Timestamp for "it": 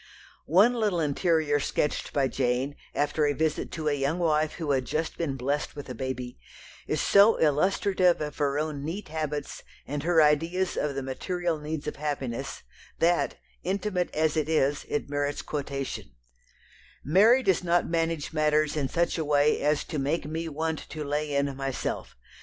14.35-14.49, 14.89-15.07